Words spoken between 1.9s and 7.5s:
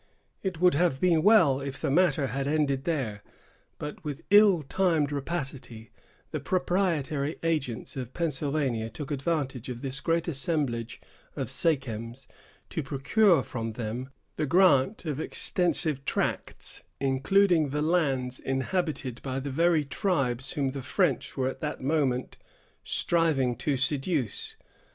matter had ended here; but, with ill timed rapacity, the proprietary